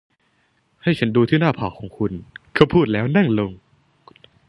[0.83, 2.11] ให้ฉันดูที่หน้าผากของคุณ
[2.53, 3.51] เขาพูดแล้วนั่งลง